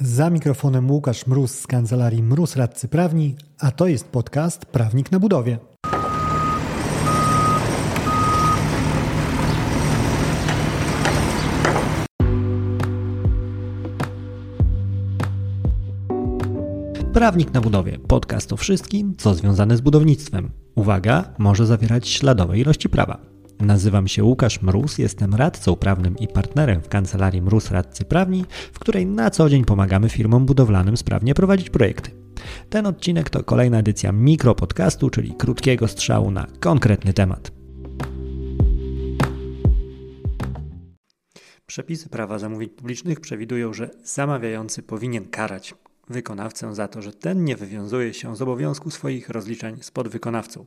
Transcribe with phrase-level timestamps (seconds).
[0.00, 5.20] Za mikrofonem Łukasz Mróz z kancelarii Mróz Radcy Prawni, a to jest podcast Prawnik na
[5.20, 5.58] budowie.
[17.12, 17.98] Prawnik na budowie.
[17.98, 20.50] Podcast o wszystkim, co związane z budownictwem.
[20.74, 23.35] Uwaga, może zawierać śladowe ilości prawa.
[23.60, 28.78] Nazywam się Łukasz Mróz, jestem radcą prawnym i partnerem w kancelarii Mróz Radcy Prawni, w
[28.78, 32.10] której na co dzień pomagamy firmom budowlanym sprawnie prowadzić projekty.
[32.70, 37.52] Ten odcinek to kolejna edycja mikropodcastu, czyli krótkiego strzału na konkretny temat.
[41.66, 45.74] Przepisy prawa zamówień publicznych przewidują, że zamawiający powinien karać
[46.08, 50.66] wykonawcę za to, że ten nie wywiązuje się z obowiązku swoich rozliczeń z podwykonawcą.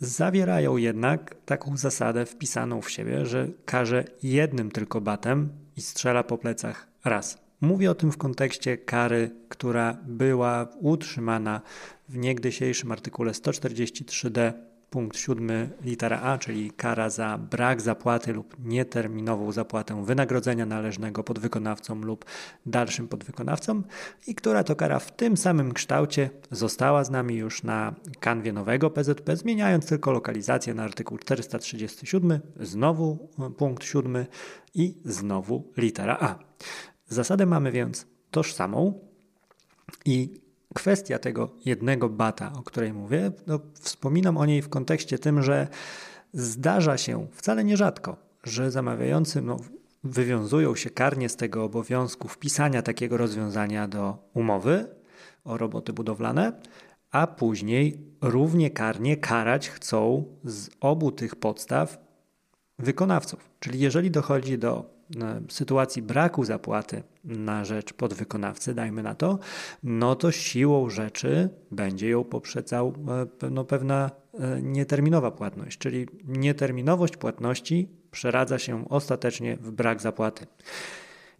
[0.00, 6.38] Zawierają jednak taką zasadę wpisaną w siebie, że karze jednym tylko batem i strzela po
[6.38, 7.38] plecach raz.
[7.60, 11.60] Mówię o tym w kontekście kary, która była utrzymana
[12.08, 14.52] w niegdysiejszym artykule 143d
[14.90, 22.04] Punkt siódmy, litera A, czyli kara za brak zapłaty lub nieterminową zapłatę wynagrodzenia należnego podwykonawcom
[22.04, 22.24] lub
[22.66, 23.84] dalszym podwykonawcom
[24.26, 28.90] i która to kara w tym samym kształcie została z nami już na kanwie nowego
[28.90, 34.26] PZP, zmieniając tylko lokalizację na artykuł 437, znowu punkt siódmy
[34.74, 36.38] i znowu litera A.
[37.08, 39.00] Zasadę mamy więc tożsamą
[40.04, 40.47] i
[40.78, 45.68] kwestia tego jednego bata, o której mówię, no, wspominam o niej w kontekście tym, że
[46.32, 49.56] zdarza się wcale nierzadko, że zamawiający no,
[50.04, 54.86] wywiązują się karnie z tego obowiązku wpisania takiego rozwiązania do umowy
[55.44, 56.52] o roboty budowlane,
[57.10, 61.98] a później równie karnie karać chcą z obu tych podstaw
[62.78, 63.50] wykonawców.
[63.60, 64.97] Czyli jeżeli dochodzi do
[65.48, 69.38] sytuacji braku zapłaty na rzecz podwykonawcy, dajmy na to,
[69.82, 72.94] no to siłą rzeczy będzie ją poprzedzał
[73.42, 80.46] e, no, pewna e, nieterminowa płatność, czyli nieterminowość płatności przeradza się ostatecznie w brak zapłaty.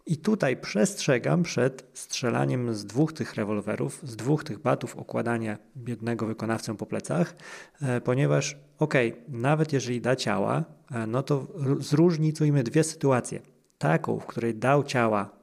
[0.05, 6.25] I tutaj przestrzegam przed strzelaniem z dwóch tych rewolwerów, z dwóch tych batów okładania biednego
[6.25, 7.35] wykonawcę po plecach,
[7.81, 10.63] e, ponieważ okej, okay, nawet jeżeli da ciała,
[11.07, 11.47] no to
[11.79, 13.41] zróżnicujmy dwie sytuacje
[13.79, 15.39] taką, w której dał ciała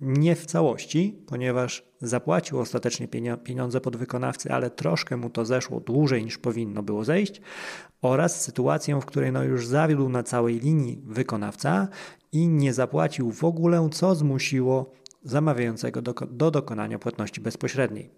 [0.00, 3.08] nie w całości, ponieważ zapłacił ostatecznie
[3.44, 7.40] pieniądze pod wykonawcy, ale troszkę mu to zeszło dłużej niż powinno było zejść,
[8.02, 11.88] oraz sytuację, w której no już zawiódł na całej linii wykonawca
[12.32, 18.10] i nie zapłacił w ogóle, co zmusiło zamawiającego do, do dokonania płatności bezpośredniej.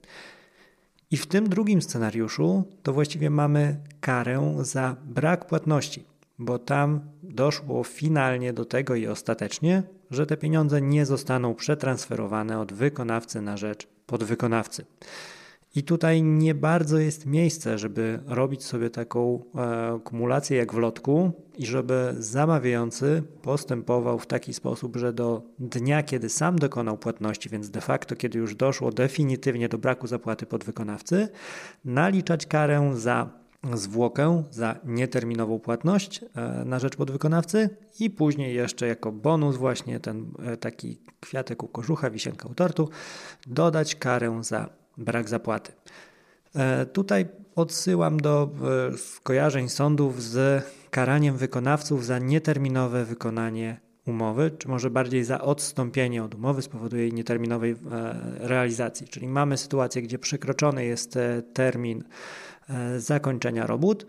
[1.10, 6.09] I w tym drugim scenariuszu to właściwie mamy karę za brak płatności
[6.40, 12.72] bo tam doszło finalnie do tego i ostatecznie, że te pieniądze nie zostaną przetransferowane od
[12.72, 14.84] wykonawcy na rzecz podwykonawcy.
[15.74, 21.32] I tutaj nie bardzo jest miejsce, żeby robić sobie taką e, kumulację jak w lotku
[21.58, 27.70] i żeby zamawiający postępował w taki sposób, że do dnia, kiedy sam dokonał płatności, więc
[27.70, 31.28] de facto, kiedy już doszło definitywnie do braku zapłaty podwykonawcy,
[31.84, 33.39] naliczać karę za
[33.74, 40.32] zwłokę za nieterminową płatność e, na rzecz podwykonawcy i później jeszcze jako bonus właśnie ten
[40.46, 42.88] e, taki kwiatek u kożucha, wisienka u tortu,
[43.46, 45.72] dodać karę za brak zapłaty.
[46.54, 48.50] E, tutaj odsyłam do
[48.96, 56.34] skojarzeń sądów z karaniem wykonawców za nieterminowe wykonanie umowy, czy może bardziej za odstąpienie od
[56.34, 57.76] umowy z powodu jej nieterminowej
[58.38, 59.08] realizacji.
[59.08, 61.18] Czyli mamy sytuację, gdzie przekroczony jest
[61.52, 62.04] termin
[62.70, 64.06] E, zakończenia robót.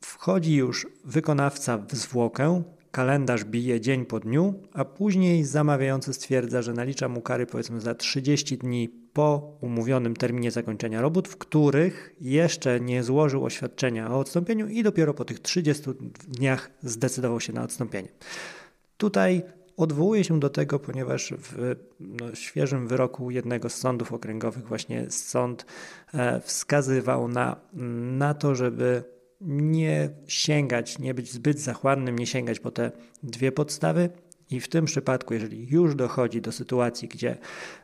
[0.00, 6.72] Wchodzi już wykonawca w zwłokę, kalendarz bije dzień po dniu, a później zamawiający stwierdza, że
[6.72, 12.80] nalicza mu kary powiedzmy za 30 dni po umówionym terminie zakończenia robót, w których jeszcze
[12.80, 15.82] nie złożył oświadczenia o odstąpieniu i dopiero po tych 30
[16.28, 18.08] dniach zdecydował się na odstąpienie.
[18.96, 19.42] Tutaj
[19.76, 25.66] Odwołuję się do tego, ponieważ w no, świeżym wyroku jednego z sądów okręgowych właśnie sąd
[26.14, 27.56] e, wskazywał na,
[28.18, 29.04] na to, żeby
[29.40, 32.92] nie sięgać, nie być zbyt zachłannym, nie sięgać po te
[33.22, 34.10] dwie podstawy.
[34.50, 37.36] I w tym przypadku, jeżeli już dochodzi do sytuacji, gdzie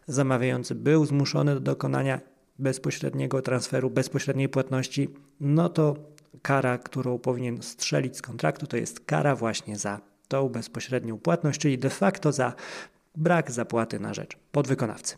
[0.06, 2.20] zamawiający był zmuszony do dokonania
[2.58, 5.08] bezpośredniego transferu, bezpośredniej płatności,
[5.40, 5.96] no to
[6.42, 11.78] kara, którą powinien strzelić z kontraktu, to jest kara właśnie za tą bezpośrednią płatność, czyli
[11.78, 12.52] de facto za
[13.16, 15.16] brak zapłaty na rzecz podwykonawcy.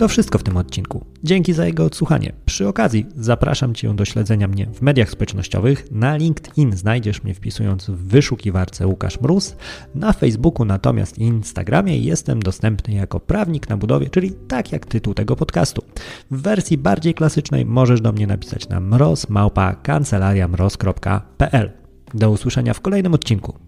[0.00, 1.04] To wszystko w tym odcinku.
[1.24, 2.32] Dzięki za jego odsłuchanie.
[2.46, 5.90] Przy okazji zapraszam Cię do śledzenia mnie w mediach społecznościowych.
[5.90, 9.56] Na LinkedIn znajdziesz mnie wpisując w wyszukiwarce Łukasz Mróz.
[9.94, 15.14] Na Facebooku natomiast i Instagramie jestem dostępny jako prawnik na budowie, czyli tak jak tytuł
[15.14, 15.82] tego podcastu.
[16.30, 21.72] W wersji bardziej klasycznej możesz do mnie napisać na mrozmałpa.kancelariamroz.pl.
[22.14, 23.58] Do usłyszenia w kolejnym odcinku.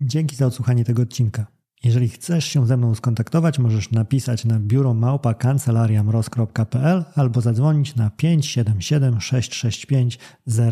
[0.00, 1.46] Dzięki za odsłuchanie tego odcinka.
[1.84, 8.10] Jeżeli chcesz się ze mną skontaktować, możesz napisać na biuro małpa kancelariamroz.pl albo zadzwonić na
[8.10, 10.18] 577 665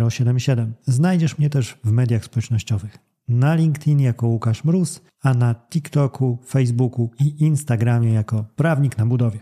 [0.09, 0.75] 077.
[0.83, 3.06] Znajdziesz mnie też w mediach społecznościowych.
[3.29, 9.41] Na LinkedIn jako Łukasz Mróz, a na TikToku, Facebooku i Instagramie jako Prawnik na Budowie.